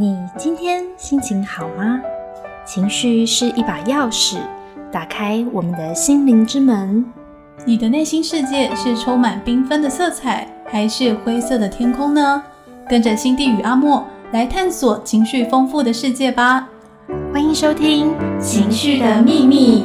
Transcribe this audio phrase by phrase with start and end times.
[0.00, 2.00] 你今天心情好吗？
[2.64, 4.36] 情绪是一把钥匙，
[4.92, 7.04] 打开我们的心灵之门。
[7.64, 12.40] 你的内心世界是充满缤纷的色彩，还是灰色的天空呢？
[12.88, 16.68] 跟着心地与阿莫来探索情绪丰富的世界吧！
[17.32, 19.82] 欢迎收听《情绪的秘密》。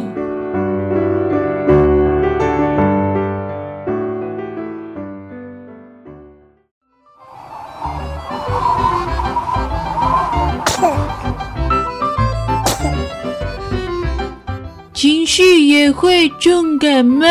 [16.23, 17.25] 会重感冒。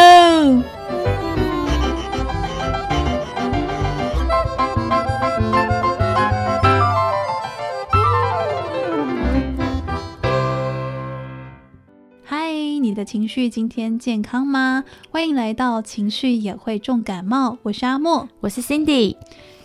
[12.23, 12.53] 嗨，
[12.83, 14.85] 你的情绪今天健康吗？
[15.09, 19.17] 欢迎来到情绪也会重感冒，我是阿莫，我是 Cindy。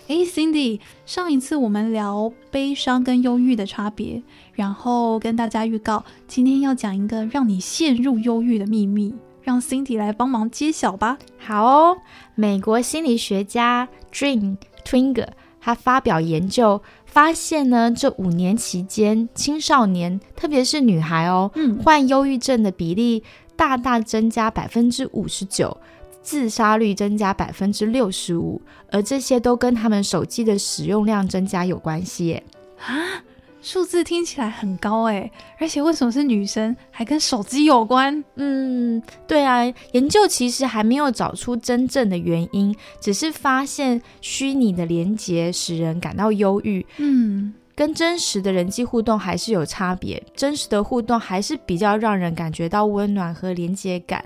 [0.08, 11.18] 哎，Cindy，上一次我们聊悲伤跟忧郁的差别，然后跟大家预告今天要讲一个让你陷入忧郁的秘密，让 Cindy 来帮忙揭晓吧。
[11.38, 11.98] 好哦，
[12.36, 14.56] 美国心理学家 Dream
[14.86, 15.28] Twinger
[15.60, 23.24] 他发表研究，发现呢，这五年期间，青少年特别是女孩哦，嗯，患忧郁症的比例
[23.58, 25.76] 大大增加百分之五十九。
[26.28, 28.62] 自杀率增加百分之六十五，
[28.92, 32.44] 而这些都跟他们手机的使用量增加有关系。
[32.86, 33.24] 啊，
[33.62, 38.22] 数字听起来很高哎，而且为什么是女生，还跟手机有关？
[38.36, 46.86] 嗯，对啊，研究其实还没有找出真正的原因，只是发现虚拟的连接使人感到忧郁。
[46.98, 47.54] 嗯。
[47.78, 54.26] 跟真实的人际互动还是有差别，真实的互动还是比较让人感觉到温暖和连接感。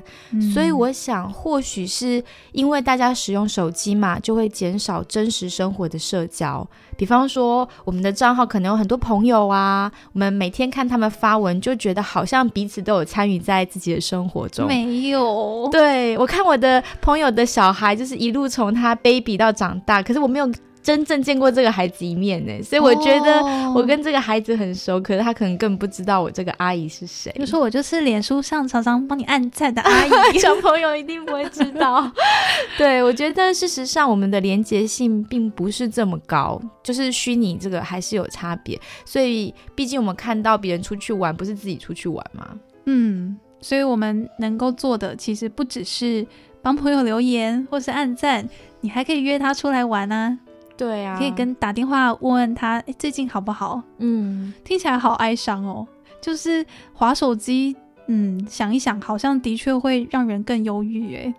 [0.53, 6.65] 所以我想，或许是因为大家使用手机嘛，就会减少真实生活的社交。
[6.95, 14.65] 比方说，我们的账号可能有很多朋友啊，我们每天看他们发文，就觉得好像彼此都有参与在自己的生活中。
[14.65, 20.49] 没有，对我看我的朋友的小孩，就是一路从他 baby 到长大，可是我没有。
[20.83, 23.41] 真正见过这个孩子一面呢，所以我觉得
[23.73, 27.31] 我跟这个孩子很熟，可是他可能更不知道我这个阿姨是谁。
[27.37, 32.11] 就说我就是脸书上常常帮你按赞的阿姨， 小朋友一定不会知道。
[32.77, 38.79] 对，我觉得事实上我们的连结性并不是这么高，就是虚拟这个还是有差别。
[39.05, 42.47] 所以毕竟我们看到别人出去玩，不是自己出去玩嘛。
[42.85, 46.25] 嗯，所以我们能够做的其实不只是
[46.63, 48.49] 帮朋友留言或是按赞，
[48.81, 50.39] 你还可以约他出来玩啊。
[50.81, 53.79] 对啊，可以跟打电话问问他，哎，最近好不好？
[53.99, 55.87] 嗯，听起来好哀伤哦。
[56.19, 57.75] 就是划手机，
[58.07, 61.15] 嗯，想一想，好像的确会让人更忧郁。
[61.15, 61.31] 哎，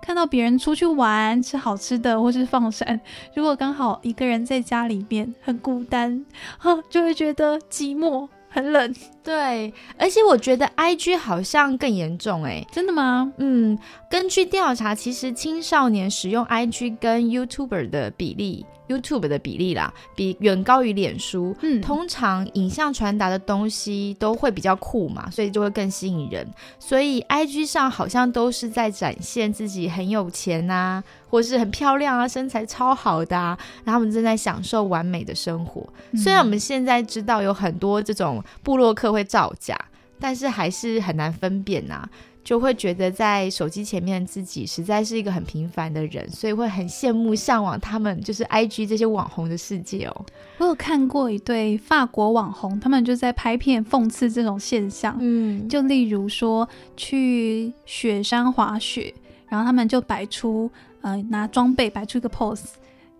[0.00, 2.98] 看到别人出去玩，吃好吃的，或是放闪，
[3.34, 6.24] 如果刚好一个人在家里面很孤单，
[6.56, 8.26] 哈，就会觉得寂寞。
[8.48, 13.30] 很冷，对，而且我觉得 I G 好像更严重哎，真的吗？
[13.36, 13.78] 嗯，
[14.08, 18.64] 根据调查，其实青少年使用 I G 跟 YouTuber 的比例。
[18.88, 21.54] YouTube 的比例啦，比远高于脸书。
[21.62, 26.46] 嗯，通常影像传达的东西都会比较酷嘛，所以就会更吸引人。
[26.78, 35.86] 所以 IG 上好像都是在展现自己很有钱啊，或是很漂亮啊，身材超好的啊，然后他们正在享受完美的生活。
[36.14, 39.78] 虽然我们现在知道有很多这种部落客会造假，
[40.20, 42.08] 但是还是很难分辨呐。
[42.46, 50.26] 就会觉得在手机前面自己实在是一个很平凡的人，所以会很羡慕、向往他们就是 I G 这些网红的世界哦。
[50.58, 55.16] 我有看过一对法国网红，他们就在拍片讽刺这种现象。
[55.18, 59.12] 嗯，就例如说去雪山滑雪，
[59.48, 60.70] 然后他们就摆出
[61.00, 62.62] 呃拿装备摆出一个 pose，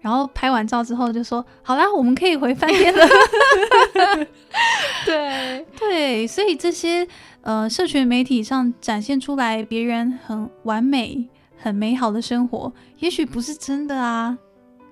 [0.06, 3.04] 然后拍完照之后就说：“好啦，我们可以回饭店了。”
[5.04, 7.04] 对 对，所以这些。
[7.42, 14.36] 呃，社群媒体上展现出来别人很完美、很美好的生活，也许不是真的啊。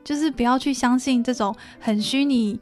[0.05, 2.61] 就是不要去相信这种很虚拟、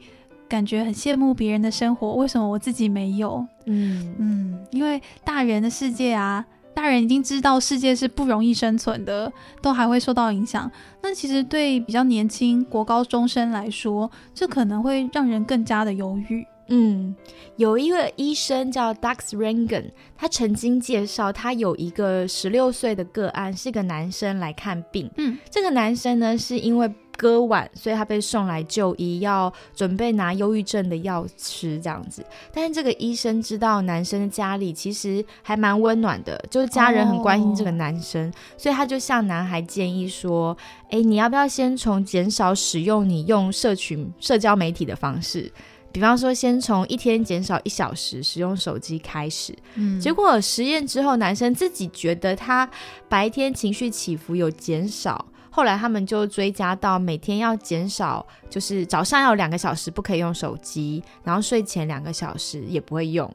[0.48, 2.14] 感觉很羡慕别人的生活。
[2.14, 3.46] 为什么我自己没有？
[3.66, 6.42] 嗯嗯，因为大人的世界啊，
[6.74, 10.70] 大人已经知道世界是不容易生存的，都还会受到影响。
[11.02, 16.46] 那其实对比较年轻国高中生来说，这可能会让人更加的犹豫。
[16.68, 17.14] 嗯，
[17.56, 25.10] 有一个医生叫 Dux Rangan，他曾经介绍他有一个十六岁的个案，是个男生来看病。
[25.18, 32.24] 嗯，这个男生呢是因为割腕，所以他被送来就医，要准备拿忧郁症的药吃这样子。
[32.52, 40.56] 但是这个医生知道男生的家里其实还蛮温暖的，就是家人很关心这个男生，所以他就向男孩建议说
[40.90, 45.52] ：“哎，你要不要先从减少使用你用社群社交媒体的方式？”
[45.92, 52.66] 比方说先从一天减少一小时使用手机开始，嗯结果实验之后，男生自己觉得他
[53.10, 55.26] 白天情绪起伏有减少。
[55.54, 63.30] 后来他们就追加到每天要减少，就是早上要两个小时不可以用手机，然后睡前两个小时也不会用。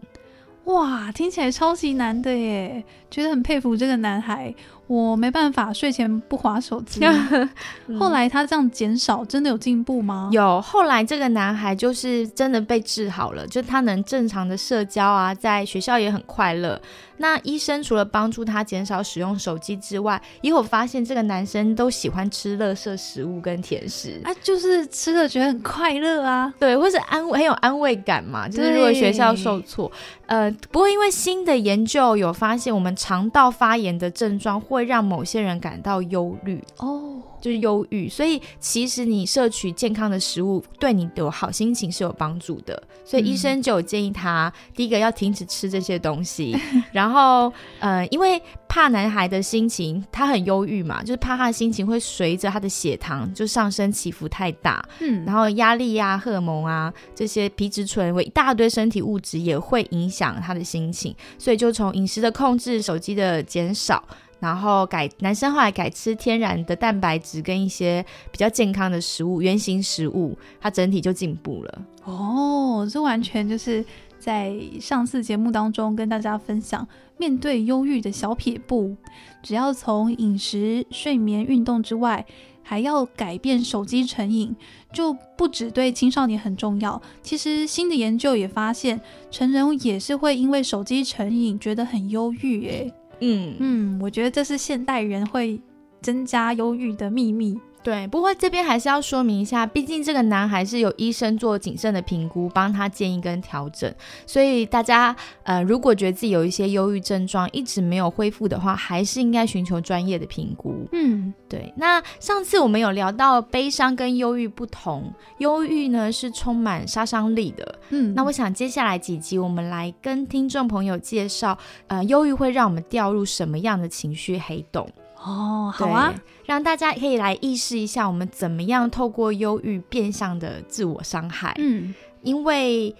[0.65, 4.53] 哇，听起来超级难的耶，觉得很佩服这个男孩。
[4.87, 7.01] 我没办法睡前不划手机。
[7.99, 10.29] 后来他这样减少，真的有进步吗？
[10.31, 16.81] 有，后来这个男孩就是真的被治好了，就他能正常的社交啊，在学校也很快乐。
[17.19, 26.53] 那医生除了帮助他减少使用手机之外，也有发现这个男生都喜欢吃乐色食物跟甜食，啊，就是吃了觉得很快乐啊。
[26.59, 28.47] 对，或是安慰很有安慰感嘛。
[28.47, 29.91] 就是如果学校受挫，
[30.27, 36.63] 呃，不过因为新的研究有发现，我们肠道发炎的症状会让某些人感到忧虑。
[36.77, 42.81] 哦，就是忧郁，所以其实你摄取健康的食物对你有好心情是有帮助的。
[43.03, 46.57] 所以医生就有建议他，第一个要停止吃这些东西，
[46.91, 64.03] 然后呃，因为怕男孩的心情，他很忧郁嘛，就是怕他的心情会随着他的血糖就上升起伏太大，嗯，然后压力呀、荷尔蒙啊这些皮质醇为一大堆身体物质也会影响他的心情，所以就从饮食的控制、手机的减少。
[64.39, 71.81] 然后改男生后来改吃天然的蛋白质跟一些比较健康的食物，原型食物，他整体就进步了。
[72.03, 73.83] 哦，这完全就是
[74.19, 76.87] 在上次节目当中跟大家分享，
[77.17, 78.95] 面对忧郁的小撇步，
[79.41, 82.25] 只要从饮食、睡眠、运动之外，
[82.63, 84.55] 还要改变手机成瘾，
[84.93, 87.01] 就不只对青少年很重要。
[87.21, 88.99] 其实新的研究也发现，
[89.31, 92.67] 成人也是会因为手机成瘾觉得很忧郁。
[92.67, 95.59] 诶，嗯嗯，我觉得这是现代人会
[96.01, 97.59] 增加忧郁的秘密。
[97.87, 103.89] 对，不过这边还是要说明一下，毕竟这个男孩是有医生做谨慎的评估，帮他建议跟调整，
[104.25, 110.85] 所以大家呃，如果觉得自己有一些忧郁症状一直没有恢复的话，还是应该寻求专业的评估。
[110.91, 117.79] 嗯，对，那上次我们有聊到悲伤跟忧郁不同，忧郁呢是充满杀伤力的。
[117.91, 121.57] 嗯，那我想接下来几集我们来跟听众朋友介绍，
[121.87, 124.85] 呃，忧郁会让我们掉入什么样的情绪黑洞？
[125.23, 131.53] 哦，好啊对，，让大家可以来意识一下，我们怎么样透过忧郁变相的自我伤害。
[131.59, 132.95] 嗯，因为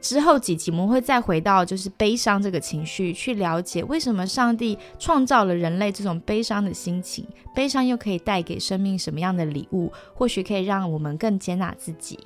[0.00, 9.92] 之后几集我们会再回到就是悲伤这个情绪，去了解为什么上帝创造了人类这种悲伤的心情，悲伤又可以带给生命什么样的礼物？
[10.14, 12.18] 或许可以让我们更接纳自己。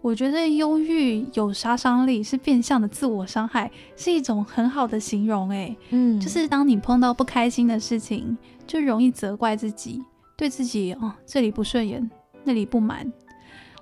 [0.00, 5.50] 我觉得忧郁有杀伤力，是变相的自我伤害，是一种很好的形容。
[5.50, 8.36] 诶，嗯就是当你碰到不开心的事情，
[8.66, 10.02] 就容易责怪自己，
[10.36, 12.08] 对自己哦这里不顺眼，
[12.44, 13.12] 那里不满。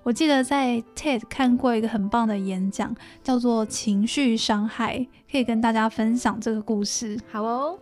[0.02, 4.98] 我记得在 TED 看过一个很棒的演讲，叫做《情绪伤害》，
[5.30, 7.18] 可以跟大家分享这个故事。
[7.30, 7.76] 好哦，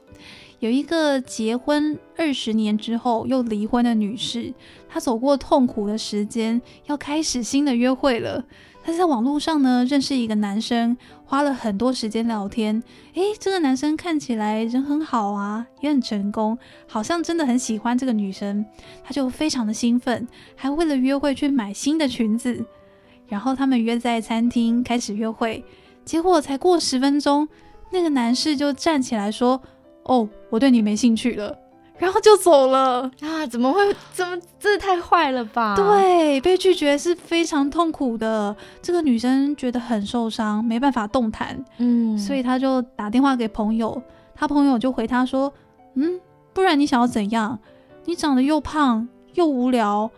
[0.65, 4.55] 有一个结婚二十年之后又离婚的女士，
[4.89, 8.43] 她走过痛苦的时间，要开始新的约会了。
[8.83, 10.97] 她在网络上呢认识一个男生，
[11.27, 12.83] 花了很多时间聊天。
[13.13, 16.57] 诶，这个男生看起来人很好啊，也很成功，
[16.89, 18.65] 好像真的很喜欢这个女生。
[19.05, 20.27] 她就非常的兴奋，
[20.57, 22.65] 还为了约会去买新的裙子。
[23.29, 25.63] 然后他们约在餐厅开始约会，
[26.07, 27.47] 结果才过十分钟，
[27.91, 29.61] 那个男士就站起来说。
[30.05, 31.57] 哦，我对你没兴趣了，
[31.99, 33.11] 然后就走了。
[33.21, 33.81] 啊，怎么会
[34.13, 34.39] 怎么？
[34.59, 38.55] 这太坏了吧？，对，被拒绝是非常痛苦的。
[38.81, 44.03] 这个女生觉得很受伤，没办法动弹，嗯，所以她就打电话给朋友，
[44.35, 45.53] 她朋友就回她说
[45.97, 46.21] ：“嗯，
[46.53, 47.59] 不然你想要怎样？
[48.07, 50.11] 你长得又胖又无聊，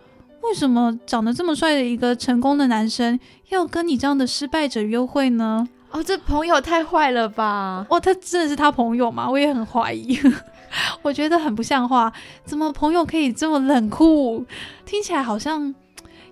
[0.43, 3.19] 为什么长得这么帅的一个成功的男生
[3.51, 7.87] 要跟你这样的失败者约会呢？”哦，这朋友太坏了吧？
[7.89, 9.31] 哦，他真的是他朋友吗？
[9.31, 10.19] 我也很怀疑，
[11.01, 12.13] 我觉得很不像话。
[12.45, 14.45] 怎么朋友可以这么冷酷？
[14.85, 15.75] 听起来好像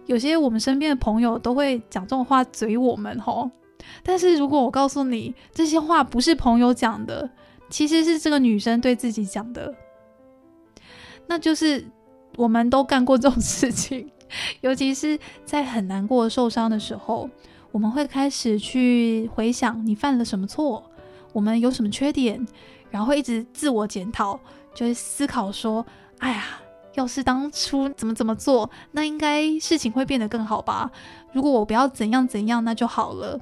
[0.05, 3.51] 有些我们身边的朋友都会讲这种话嘴我们吼。
[4.03, 7.31] 但是如果我告诉你这些话不是朋友讲的，
[7.71, 9.75] 其实是这个女生对自己讲的，
[11.27, 11.83] 那就是
[12.37, 14.11] 我们都干过这种事情，
[14.61, 17.31] 尤其是在很难过、受伤的时候。
[17.75, 20.81] 我们会开始去回想你犯了什么错，
[21.33, 22.47] 我们有什么缺点，
[22.89, 24.39] 然后会一直自我检讨，
[24.73, 25.85] 就会思考说：
[26.19, 26.45] 哎呀，
[26.95, 30.89] 要是当初怎么怎么做，那应该事情会变得更好吧？
[31.33, 33.41] 如果我不要怎样怎样，那就好了。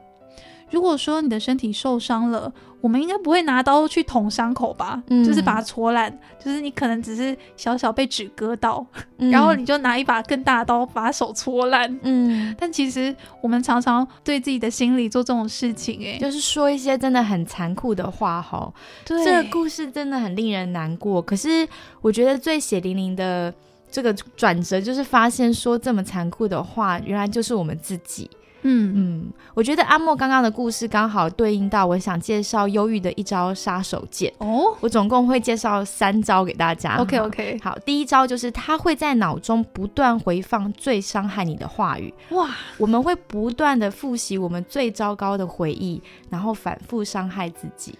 [0.73, 5.01] 如果说你的身体受伤了，我们应该不会拿刀去捅伤口吧？
[5.09, 6.11] 嗯就是把它戳烂，
[6.43, 8.85] 就是你可能只是小小被纸割到，
[9.19, 12.01] 嗯然后你就拿一把更大的刀把手戳烂。
[12.03, 18.73] 嗯，但其实我们常常对自己的心理做这种事情、欸，就是说一些真的很残酷的话哈。
[19.05, 21.23] 对，这个故事真的很令人难过。
[21.23, 21.69] 可是
[22.01, 23.55] 我觉得最血淋淋的
[23.91, 28.29] 这个转折，就是发现说这么残酷的话，原来就是我们自己。
[28.63, 28.93] 嗯。
[28.95, 34.33] 嗯，我觉得阿莫刚刚的故事刚好对应到我想介绍忧郁的一招杀手锏。
[34.39, 34.77] 哦。
[34.81, 36.97] 我总共会介绍三招给大家。
[36.97, 47.95] OK OK，好，第一招就是他会在脑中不断回放最伤害你的话语，哇，我们会不断的复习我们最糟糕的回忆，然后反复伤害自己。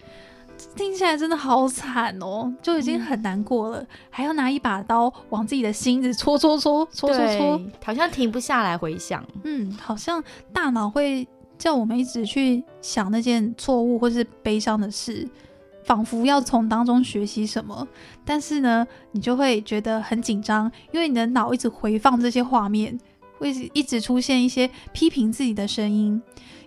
[0.75, 9.25] 听起来真的好惨哦，就已经很难过了，还要拿一把刀往自己的心子戳戳戳戳戳戳，好像停不下来回想。
[9.45, 11.27] 嗯，好像大脑会
[11.59, 15.29] 叫我们一直去想那件错误或是悲伤的事，
[15.85, 17.87] 仿佛要从当中学习什么。
[18.25, 22.99] 但是呢，你就会觉得很紧张，因为你的脑一直回放这些画面，
[23.39, 26.21] 会一直出现一些批评自己的声音，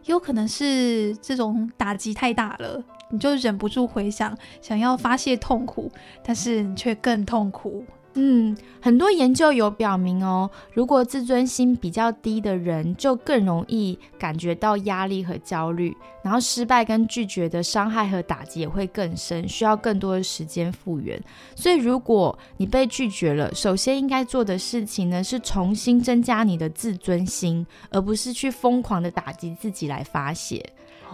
[0.05, 2.83] 有可能是这种打击太大了。
[3.11, 5.91] 你就忍不住回想，想要发泄痛苦，
[6.23, 7.85] 但是你却更痛苦。
[8.17, 15.93] 嗯，很多研究有表明哦，如果自尊心比较低的人，就更容易感觉到压力和焦虑，
[16.23, 21.21] 然后失败跟拒绝的伤害和打击也会更深，需要更多的时间复原。
[21.57, 30.65] 所以，如果你被拒绝了，首先应该做的事情呢，是重新增加你的自尊心，而不是去疯狂的打击自己来发泄。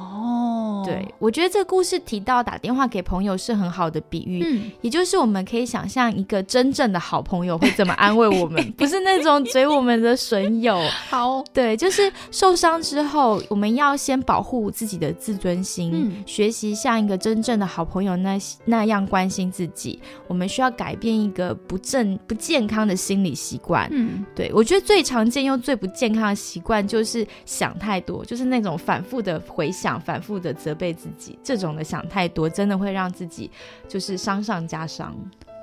[0.02, 10.80] 哦，对，我觉得这个故事提到打电话给朋友是很好的比喻，嗯，也就是我们可以想象一个真正的好朋友会怎么安慰我们， 不是那种嘴我们的损友。
[11.10, 20.00] 好，对，就是受伤之后，我们要先保护自己的自尊心，嗯学习像一个真正的好朋友那那样关心自己。
[20.28, 23.88] 我们需要改变一个不正不健康的心理习惯。
[23.92, 33.50] 嗯，对我觉得最常见又最不健康的习惯就是想太多，就是那种反复的回想、反复的责备自己，这种的想太多，真的会让自己
[33.88, 35.16] 就是伤上加伤。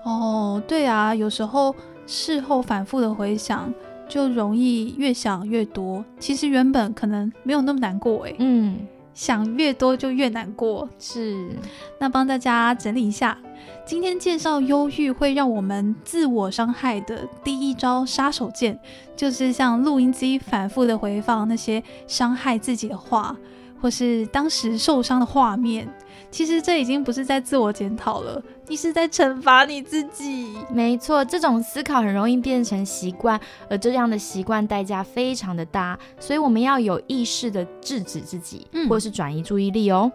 [0.04, 1.74] 哦，对啊，有时候
[2.06, 3.72] 事后反复的回想，
[4.08, 6.04] 就容易越想越多。
[6.18, 10.88] 其实原本可能没有那么难过，诶，嗯，想越多就越难过。
[10.98, 11.50] 是，
[11.98, 13.36] 那帮大家整理一下，
[13.84, 18.78] 今天介绍忧郁会让我们自我伤害的第一招杀手锏，
[19.16, 23.36] 就是像录音机反复的回放那些伤害自己的话，
[23.80, 25.88] 或是当时受伤的画面。
[26.30, 30.52] 其实这已经不是在自我检讨了，你是在惩罚你自己。
[30.70, 40.12] 没错，这种思考很容易变成习惯，而这样的习惯代价非常的大，所以我们要有意识的制止自己，嗯或是转移注意力哦。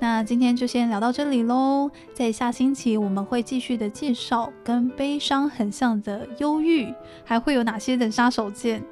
[0.00, 6.92] 那今天就先聊到这里喽，在下星期我们会继续的介绍跟悲伤很像的忧郁，
[7.24, 8.82] 还会有哪些的杀手锏。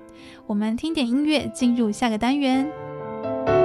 [0.46, 3.59] 我们听点音乐，进入下个单元。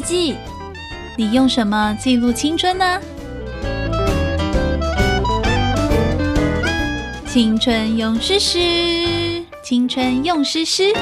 [0.00, 0.36] 记，
[1.16, 3.00] 你用什么记录青春呢？
[7.26, 8.58] 青春用诗诗，
[9.62, 10.92] 青春用诗诗。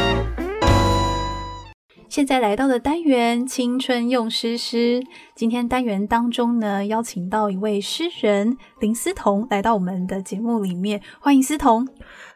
[2.08, 5.02] 现在来到的单元“青春用诗诗”，
[5.36, 11.86] 今天单元当中呢，邀请到一位诗人林思彤来到我们的节目里面，欢迎思彤。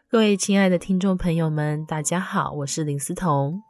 [0.09, 3.63] 各位亲爱的听众朋友们，大家好，我是林思彤。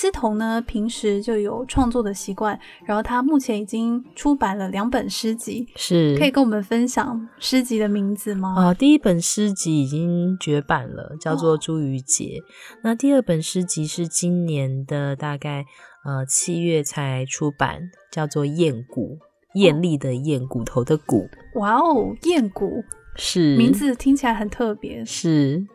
[0.00, 8.54] 思彤呢，平时就有创作的习惯，然后他目前已经出版了两本诗集，是可以跟我们分享诗集的名字吗？
[8.56, 12.24] 啊、第一本诗集已经绝版了，叫做哦《茱萸节》。
[12.84, 15.64] 那第二本诗集是今年的大概
[16.04, 19.18] 呃七月才出版，叫做《燕骨》，
[19.60, 22.84] 艳丽的艳，骨头的骨，哇哦，燕骨
[23.16, 25.04] 是名字听起来很特别。
[25.04, 25.66] 是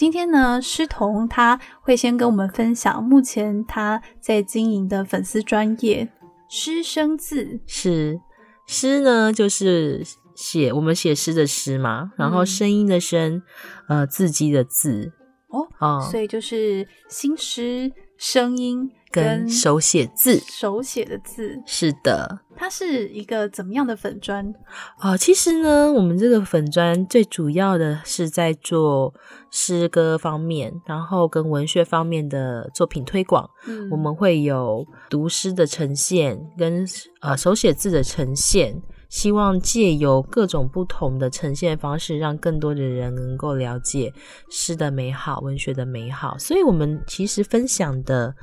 [0.00, 6.08] 今天呢，诗彤他会先跟我们分享目前他在经营的粉丝专业。
[6.48, 7.60] 诗生字。
[7.66, 8.18] 是。
[8.66, 10.02] 诗呢，就是
[10.34, 12.46] 写我们写诗的诗嘛，然后嗯。
[12.46, 13.42] 声音的声，
[13.88, 15.12] 呃，字迹的字。
[15.48, 20.38] 哦哦，所以就是新诗、声音跟跟手写字。
[20.46, 24.54] 手写的字，是的，它是一个怎么样的粉砖？
[24.98, 29.14] 啊、其实呢，我们这个粉砖最主要的是在做
[29.50, 33.48] 诗歌方面，然后跟文学方面的作品推广。
[33.66, 36.86] 嗯我们会有读诗的呈现，跟
[37.22, 38.80] 呃手写字的呈现，
[39.10, 44.14] 希望借由各种不同的呈现方式，让更多的人能够了解
[44.48, 46.38] 诗的美好、文学的美好。
[46.38, 48.34] 所以，我们其实分享的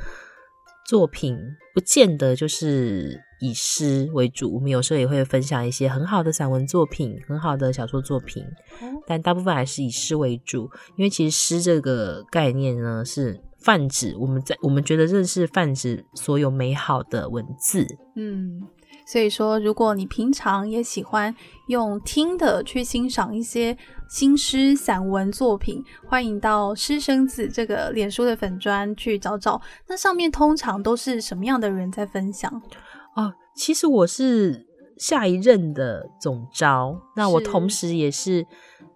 [0.85, 1.35] 作品
[1.73, 8.43] 不见得就是以诗为主，我们有时候也会分享一些很好的散文作品、很好的小说作品，
[8.81, 17.87] 哦但大部分还是以诗为主，因为其实诗这个概念呢是泛指我们在我们觉得认识泛指所有美好的文字。
[18.17, 18.63] 嗯，
[19.07, 21.33] 所以说，如果你平常也喜欢
[21.67, 23.77] 用听的去欣赏一些
[24.09, 29.61] 新诗散文作品，欢迎到诗生子这个脸书的粉砖去找找。
[29.87, 32.61] 那上面通常都是什么样的人在分享？
[33.15, 34.66] 哦，其实我是
[34.97, 38.45] 下一任的总招，那我同时也是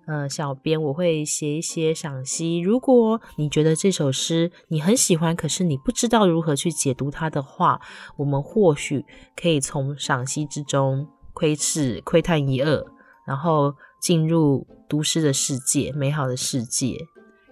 [0.08, 2.60] 呃小编，我会写一些赏析。
[2.60, 7.79] 如果你觉得这首诗你很喜欢，可是你不知道如何去解读它的话，
[8.17, 9.05] 我们或许
[9.36, 12.84] 可以从赏析之中窥视、窥探一二，
[13.25, 16.98] 然后进入读诗的世界，美好的世界。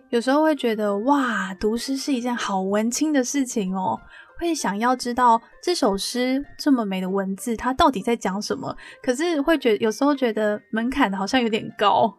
[0.10, 4.00] 有时候会觉得哇，读诗是一件好文青的事情哦，
[4.40, 8.76] 会想要知道这首诗这么美的文字，它到底在讲什么。
[9.04, 12.18] 可是会觉有时候觉得门槛好像有点高。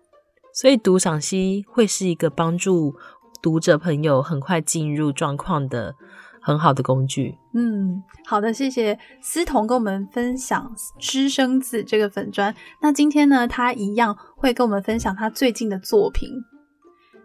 [0.52, 2.94] 所以读赏析会是一个帮助
[3.40, 5.94] 读者朋友很快进入状况的
[6.42, 7.36] 很好的工具。
[7.54, 12.54] 嗯，好的，谢谢思彤跟我们分享《知生子》这个粉砖。
[12.82, 16.28] 那今天呢，他一样会跟我们分享他最近的作品，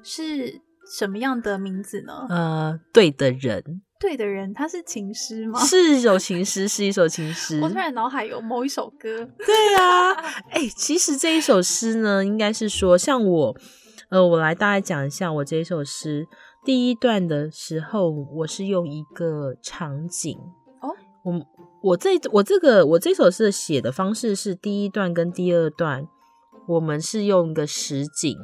[0.04, 0.62] 是
[0.98, 2.28] 什么样的名字呢？
[2.30, 5.60] 呃，对的人对的人，他是情诗吗？
[5.64, 7.60] 是一首情诗，是一首情诗。
[7.62, 10.12] 我突然脑海有某一首歌， 对啊，
[10.50, 13.56] 哎、其实这一首诗呢，应该是说，像我，
[14.10, 16.28] 呃，我来大概讲一下我这一首诗
[16.64, 20.38] 第一段的时候，我是用一个场景
[20.82, 20.90] 哦，
[21.24, 21.46] 我
[21.82, 26.06] 我这我这个我这首诗的写的方式是第一段跟第二段，
[26.68, 28.38] 我们是用一个实景，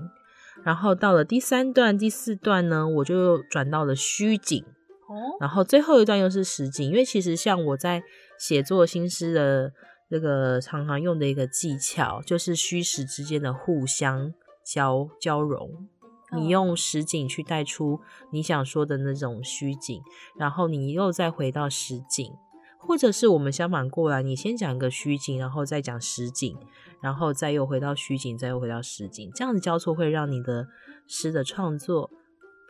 [0.63, 4.63] 然后到了第三段、第四段呢，我就转到了虚景。
[5.11, 8.01] 哦，然后最后一段又是实景，因为其实像我在
[8.39, 9.73] 写作新诗的
[10.09, 15.87] 那个常常用的一个技巧，就是虚实之间的互相交交融。
[16.33, 17.99] 你嗯用实景去带出
[18.31, 20.01] 你想说的那种虚景，
[20.37, 22.31] 然后你又再回到实景，
[22.79, 26.57] 或者是我们相反过来，你先讲一个虚景，然后再讲实景，
[27.01, 30.67] 然后再又回到虚景，再又回到实景，这样子交错会让你的
[31.05, 32.09] 诗的创作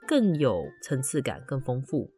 [0.07, 2.09] 更有层次感，更丰富。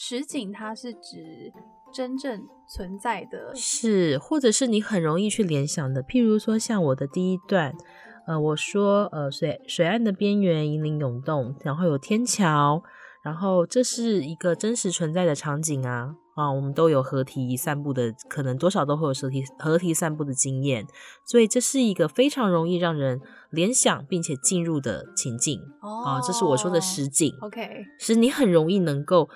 [0.00, 1.52] 实景它是指
[1.92, 2.40] 真正
[2.72, 7.74] 存在的，是，或者是你很容易去联想的，譬如说像我的第一段，
[8.28, 12.80] 呃，我说呃水水岸的边缘银鳞涌动，然后有天桥，
[13.24, 16.14] 然后这是一个真实存在的场景啊。
[16.36, 20.86] 啊，我们都有合体散步的，可能多少都会有合体合体散步的经验，
[21.26, 25.58] 所以这是一个非常容易让人联想并且进入的情境。
[25.82, 27.34] 哦啊，这是我说的实景。
[27.40, 29.28] OK，是你很容易能够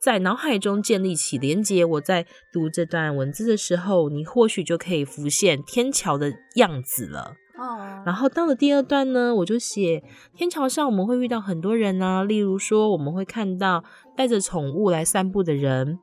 [0.00, 1.84] 在脑海中建立起连接。
[1.84, 7.34] 我在读这段文字的时候，你或许就可以浮现天桥的样子了。
[7.58, 10.02] 哦，然后到了第二段呢，我就写
[10.34, 13.84] 天桥上我们会遇到很多人啊，例如说我们会看到
[14.16, 15.98] 带着宠物来散步的人，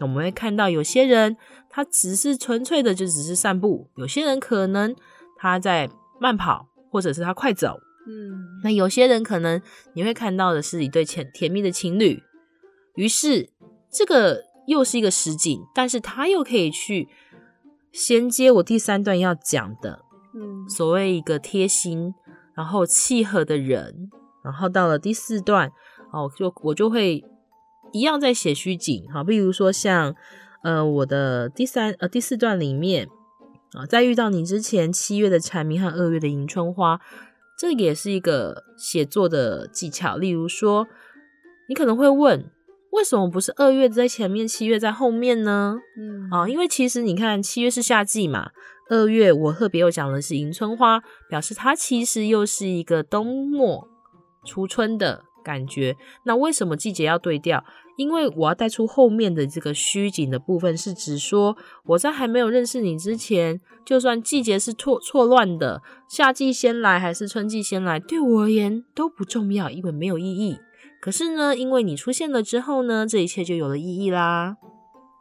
[0.00, 1.36] 我们会看到有些人
[1.68, 4.96] 他只是纯粹的就只是散步，有些人可能
[5.36, 7.76] 他在慢跑，或者是他快走，
[8.08, 9.60] 嗯，那有些人可能
[9.92, 12.22] 你会看到的是一对甜甜蜜的情侣，
[12.94, 13.50] 于是
[13.90, 17.08] 这个又是一个实景，但是它又可以去
[17.92, 20.00] 衔接我第三段要讲的
[20.34, 22.14] 嗯，所谓一个贴心，
[22.54, 24.10] 然后契合的人，
[24.42, 25.70] 然后到了第四段
[26.12, 27.24] 哦，就我就会
[27.92, 30.14] 一样在写虚景，好，比如说像
[30.62, 33.08] 呃我的第三呃第四段里面
[33.74, 37.00] 啊，在遇到你之前，七月的蝉鸣和二月的迎春花，
[37.58, 40.16] 这也是一个写作的技巧。
[40.16, 40.86] 例如说，
[41.68, 42.50] 你可能会问，
[42.94, 45.76] 为什么不是二月在前面，七月在后面呢？
[45.98, 48.50] 嗯，啊，因为其实你看，七月是夏季嘛，
[48.88, 53.88] 二月我特别又讲的是迎春花，表示它其实又是一个冬末
[54.44, 55.96] 初春的感觉。
[56.24, 57.64] 那为什么季节要对调？
[57.96, 70.58] 因为我要带出后面的这个虚景的部分，是指说我在还没有认识你之前，就算季节是错错乱的，夏季先来还是春季先来，对我而言都不重要，因为没有意义。
[71.04, 74.56] 可是呢，因为你出现了之后呢，这一切就有了意义啦。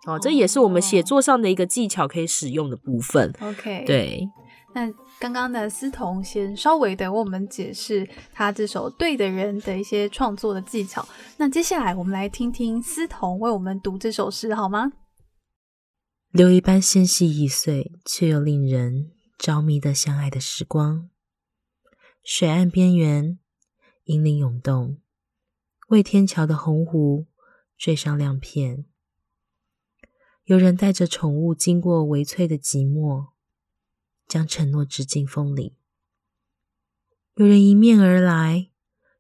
[0.08, 3.36] 哦，这也是我们写作上的一个技巧可以使用的部分。
[3.42, 4.26] OK，，对，
[4.74, 11.06] 那刚刚的思彤先稍微的为我们解释他这首《对的人》的一些创作的技巧。
[11.36, 14.94] 那接下来我们来听听思彤为我们读这首诗好吗？
[16.32, 21.10] 留一般纤细易碎，却又令人着迷的相爱的时光。
[22.24, 23.38] 水岸边缘，
[24.06, 25.00] 引领涌动，
[25.94, 27.28] 为天桥的红湖
[27.78, 28.86] 缀上亮片。
[30.46, 33.28] 有人带着宠物经过微翠的寂寞，
[34.28, 35.76] 将承诺织进风里。
[37.36, 38.72] 有人迎面而来，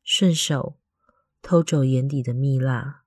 [0.03, 0.79] 顺手
[1.43, 3.03] 偷走眼底的蜜蜡。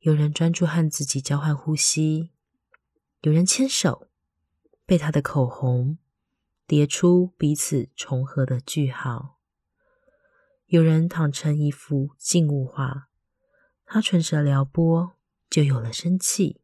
[0.00, 2.30] 有人专注和自己交换呼吸。
[3.20, 4.08] 有人牵手，
[4.86, 5.98] 被他的口红
[6.66, 9.36] 叠出彼此重合的句号；
[10.72, 13.10] 有人躺成一幅静物画，
[13.84, 15.12] 他唇舌撩拨，
[15.50, 16.62] 就有了生气。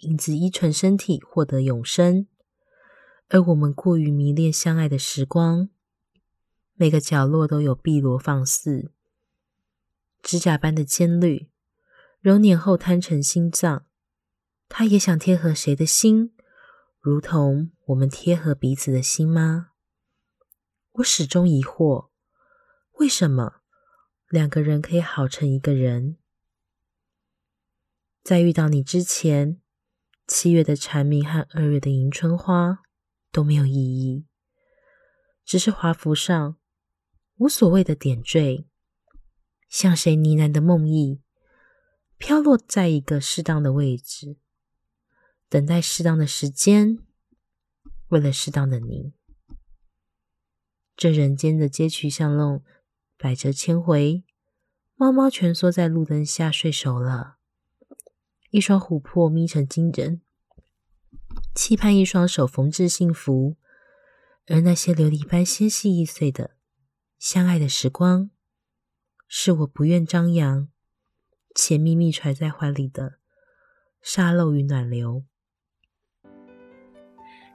[0.00, 2.26] 影子依纯身体获得永生，
[3.30, 5.70] 而我们过于迷恋相爱的时光，
[6.74, 8.92] 每个角落都有碧螺放肆，
[10.20, 11.48] 指甲般的尖绿，
[12.20, 13.86] 揉捻后摊成心脏。
[14.68, 16.34] 他也想贴合谁的心，
[17.00, 19.70] 如同我们贴合彼此的心吗？
[20.92, 22.10] 我始终疑惑，
[22.98, 23.60] 为什么
[24.30, 26.16] 两个人可以好成一个人？
[28.22, 29.60] 在遇到你之前，
[30.26, 32.82] 七月的蝉鸣和二月的迎春花
[33.30, 34.24] 都没有意义，
[35.44, 36.56] 只是华服上
[37.36, 38.66] 无所谓的点缀，
[39.68, 41.20] 像谁呢喃的梦呓，
[42.16, 44.38] 飘落在一个适当的位置。
[45.50, 46.98] 等待适当的时间，
[48.08, 49.12] 为了适当的你。
[50.96, 52.64] 这人间的街区巷弄，
[53.26, 54.22] 百折千回，
[54.94, 57.38] 猫猫蜷缩在路灯下睡熟了。
[58.50, 60.20] 一双琥珀眯成金人，
[61.52, 63.56] 期盼一双手缝制幸福。
[64.46, 66.52] 而那些琉璃般纤细易碎的
[67.18, 68.30] 相爱的时光，
[69.26, 70.68] 是我不愿张扬
[71.52, 73.18] 且秘密揣在怀里的
[74.00, 75.24] 沙漏与暖流。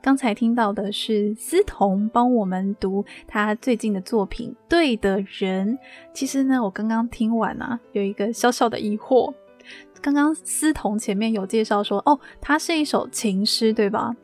[0.01, 5.77] 刚才听到的是思彤帮我们读他最近的作品《对的人》。
[6.11, 9.33] 其实呢，我刚刚听完啊，有一个小小的疑惑。
[10.01, 14.15] 刚刚思彤前面有介绍说，哦，它是一首情诗，对吧？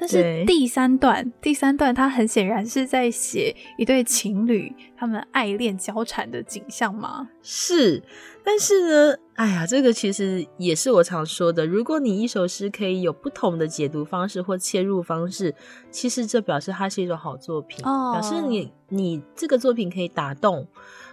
[0.00, 7.28] 但是第三段，第三段它很显然是在写一对情侣他们爱恋交缠的景象吗。
[7.42, 8.00] 是，
[8.50, 11.66] 但是呢，哎呀，这个其实也是我常说的。
[11.66, 15.54] 如果你一首诗可以有不同的解读方式或切入方式，
[15.90, 20.66] 其实这表示它是一首好作品，哦表示你你这个作品可以打动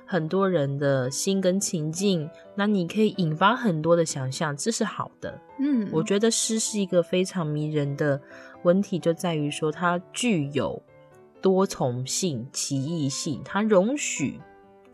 [0.06, 5.38] 很多人的心跟情境，那你可以引发很多的想象，这是好的。
[5.60, 8.22] 嗯，我觉得诗是一个非常迷人的
[8.64, 10.82] 文体，就在于说它具有
[11.42, 14.40] 多重性、奇异性，它容许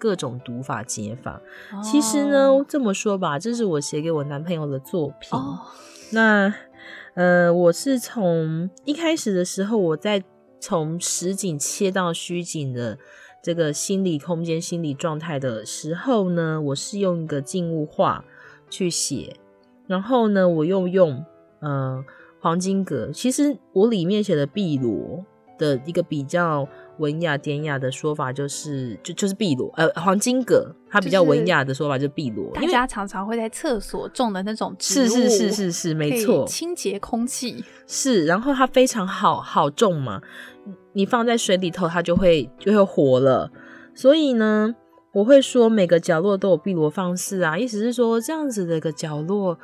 [0.01, 1.39] 各种读法解法。
[1.83, 5.37] 其实呢，这么说吧，这是我写给我男朋友的作品。
[5.37, 5.59] 哦，
[6.11, 6.51] 那
[7.13, 10.23] 呃，我是从一开始的时候，我在
[10.59, 12.97] 从实景切到虚景的
[13.43, 18.25] 这个心理空间、心理状态的时候呢，我是用一个静物画
[18.71, 19.35] 去写，
[19.85, 21.23] 然后呢，我又用
[21.59, 22.03] 呃
[22.39, 23.11] 黄金格。
[23.11, 25.23] 其实我里面写的碧螺
[25.59, 26.67] 的一个比较
[27.01, 37.65] 文雅典雅的说法，就是就就是碧螺，呃，黄金葛，它比较文雅的说法就是碧螺，大因为家常常会在厕所种的那种植物，是是是是是，没错，清洁空气。
[37.87, 40.21] 是，然后它非常好好种嘛，
[40.93, 43.51] 你放在水里头，它就会就会活了。
[43.93, 44.73] 所以呢，
[45.11, 49.57] 我会说每个角落都有碧螺放肆啊，意思是说这样子的一个角落，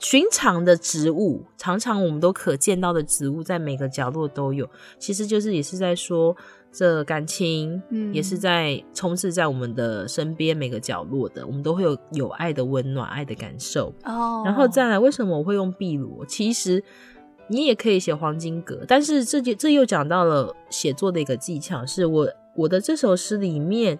[0.00, 6.34] 寻常的植物，常常我们都可见到的植物，在每个角落都有，其实就是也是在说
[6.72, 13.94] 这感情，嗯也是在充斥在我们的身边每个角落的，我们都会有有爱的温暖、爱的感受。
[14.04, 16.24] 哦然后再来，为什么我会用碧螺？
[16.24, 16.82] 其实
[17.48, 23.98] 你也可以写黄金格，但是这就这又讲到了写作的一个技巧，是我我的这首诗里面。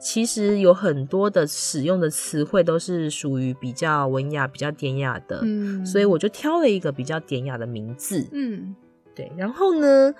[0.00, 8.26] 其实有很多的使用的词汇都是属于比较文雅、比较典雅的，嗯所以我就挑了一个比较典雅的名字。
[8.32, 8.74] 嗯
[9.14, 10.14] 对，然后呢，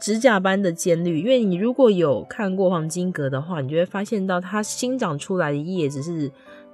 [0.00, 6.30] 指甲般的尖绿，因为你如果有看过黄金格的话，你就会发现到它新长出来的叶子是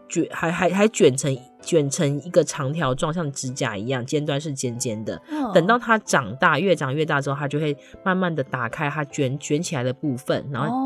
[0.09, 5.21] 卷，还还还卷成卷成一个长条状，像指甲一样，尖端是尖尖的。
[5.31, 10.86] 哦等到它长大，越长越大之后，它就会慢慢的打开它卷卷起来的部分，然后哦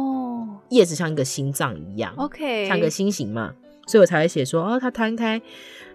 [0.71, 3.55] 叶子像一个心脏一样 OK，像个心形嘛，
[3.87, 5.41] 所以我才会写说，哦，它摊开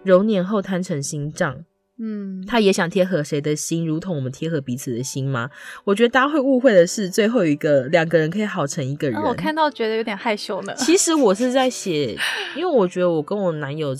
[0.04, 1.64] 揉捻后摊成心脏。
[1.98, 5.48] 嗯，他也想贴合谁的心，如同我们贴合彼此的心吗？
[5.82, 9.18] 我觉得大家会误会的是，最后一个两个人可以好成一个人。
[9.18, 10.74] 哦我看到觉得有点害羞呢。
[10.76, 12.14] 其实我是在写，
[12.54, 13.96] 因为我觉得我跟我男友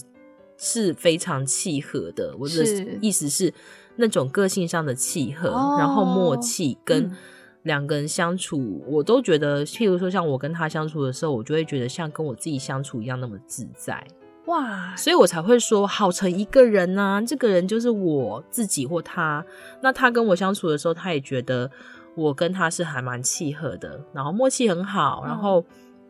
[0.58, 2.36] 是非常契合的。
[2.38, 2.54] 我的
[3.00, 3.50] 意思是
[3.96, 7.16] 那种个性上的契合，哦然后默契跟嗯
[7.66, 14.02] 两个人相处，我都觉得，譬如说像我跟他相处的时候，我就会觉得像跟我自己相处一样那么自在。
[14.46, 19.44] 哇，所以我才会说好成一个人呢、这个人就是我自己或他。
[19.82, 21.68] 那他跟我相处的时候，他也觉得
[22.14, 25.64] 我跟他是还蛮契合的，然后默契很好，然后、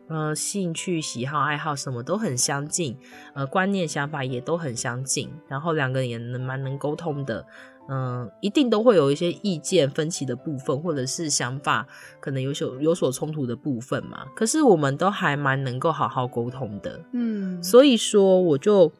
[0.07, 2.95] 呃兴趣、喜好、爱好什么都很相近，
[3.33, 7.43] 呃观念、想法也都很相近，然后两个人也能蛮能沟通的。
[7.89, 11.87] 嗯，一定都会有一些意见分歧的部分，或者是想法
[12.19, 14.25] 可能有所有所冲突的部分嘛。
[14.35, 16.99] 可是我们都还蛮能够好好沟通的。
[17.13, 18.91] 嗯，所以说，我就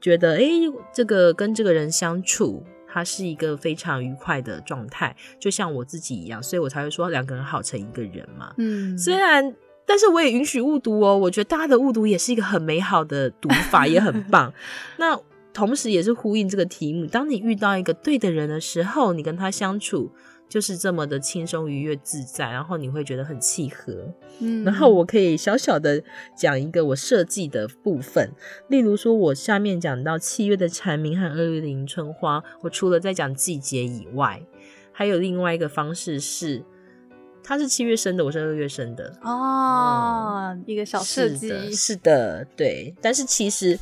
[0.00, 8.52] 觉得，诶，这个跟这个人相处，他是一个非常愉快的状态，就像我自己一样，所以我才会说两个人好成一个人嘛。
[8.58, 9.54] 嗯，虽然，
[9.86, 14.52] 但是我也允许误读哦，我觉得大家的误读也是一个很美好的读法，也很棒。
[14.98, 15.18] 那
[15.52, 20.10] 同时也是呼应这个题目，当你遇到一个对的人的时候，你跟他相处。
[20.48, 24.12] 就是这么的轻松愉悦自在，然后你会觉得很契合。
[24.38, 26.04] 嗯，然后我可以小小的
[26.36, 28.30] 讲一个我设计的部分，
[28.68, 34.42] 例如说，我下面讲到七月的蝉鸣和二月的迎春花，我除了在讲季节以外，
[34.92, 36.62] 还有另外一个方式是，
[37.42, 42.94] 他是七月生的，我是二月生的，哦，一个小设计，是的，是的，对。
[43.00, 43.78] 但是其实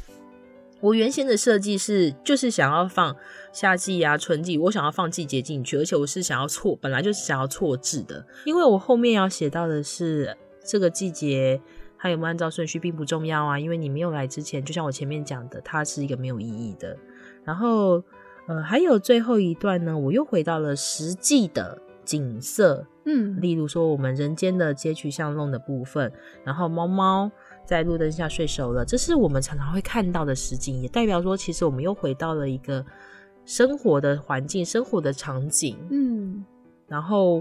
[0.80, 3.14] 我原先的设计是，就是想要放
[3.52, 11.60] 夏季啊、春季，我想要放季节进去，而且我是想要错，本来就是想要错字的，因为我后面要写到的是这个季节。
[12.02, 16.96] 它有没有按照顺序并不重要啊，因为你没有来之前，就像我前面讲的，它是一个没有意义的。
[17.44, 18.02] 然后，
[18.48, 26.10] 呃，还有最后一段呢，我又回到了实际的景色，嗯，例如说我们人间的街区巷弄的部分，
[26.42, 27.30] 然后猫猫
[27.70, 32.85] 在路灯下睡熟了，这是我们常常会看到的实景，也代表说其实我们又回到了一个
[33.44, 35.76] 生活的环境、生活的场景。
[35.88, 36.44] 嗯，
[36.88, 37.40] 然后，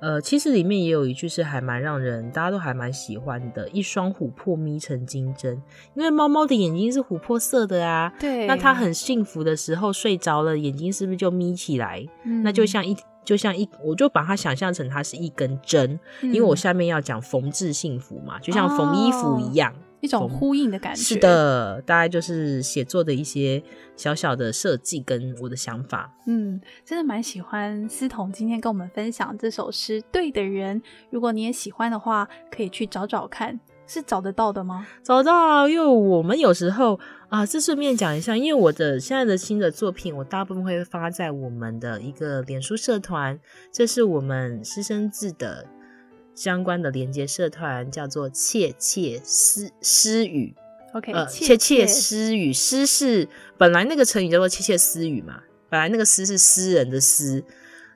[0.00, 5.62] 呃，其实里面也有一句是还蛮让人大家都还蛮喜欢的，“一双琥珀眯成金针”，
[5.94, 8.10] 因为猫猫的眼睛是琥珀色的啊。
[8.18, 12.02] 对，那它很幸福的时候睡着了，眼睛是不是就眯起来？
[12.24, 19.74] 嗯，那就像一就像一，我就把它想象成它是一根针，嗯，因为我下面要讲缝制幸福嘛，就像缝衣服一样。
[20.00, 23.60] 一种呼应的感觉，是，的，大概就是写作的一些
[23.96, 26.12] 小小的设计跟我的想法。
[26.26, 34.86] 嗯，真的蛮喜欢思彤今天跟我们分享这首诗《对的人》，如果你也喜欢的话，可以去找找看，是找得到的吗？
[35.02, 43.38] 找到啊，因为我们有时候啊，这顺便讲一下，因为我的现在的新的作品，我大部分会发在我们的一个脸书社团，
[43.72, 45.66] 这是我们师生制的
[46.34, 50.54] 相关的连接社团，叫做窃窃私私语。
[50.92, 57.44] OK，呃，窃窃窃私语，私是本来那个成语叫做窃窃私语嘛，本来那个私是私人的私，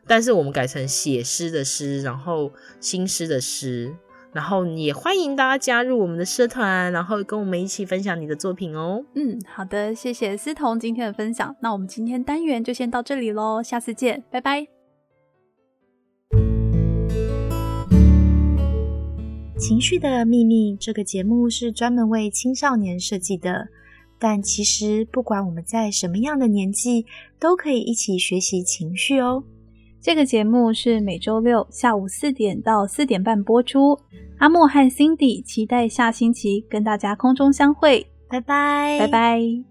[0.07, 3.95] 但是我们改成写诗的诗，然后新诗的诗，
[4.33, 9.05] 然后也欢迎大家加入我们的社团，然后跟我们一起分享你的作品哦。
[9.15, 11.57] 嗯，好的，谢谢思彤今天的分享。
[11.61, 14.67] 那我们今天单元就先到这里喽，下次见，拜拜。
[19.59, 23.69] 情绪的秘密这个节目是专门为青少年设计的，
[24.19, 27.05] 但其实不管我们在什么样的年纪，
[27.39, 29.45] 都可以一起学习情绪哦。
[30.01, 33.99] 这个节目是每周六下午四点到四点半播出。
[34.39, 39.70] 阿莫和 Cindy 期待下星期跟大家空中相会，拜拜，拜拜。